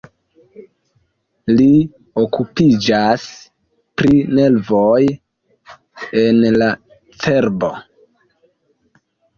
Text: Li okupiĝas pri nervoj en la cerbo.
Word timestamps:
Li 1.59 1.67
okupiĝas 2.21 3.27
pri 4.01 4.25
nervoj 4.41 4.99
en 6.25 6.43
la 6.59 6.75
cerbo. 7.25 7.73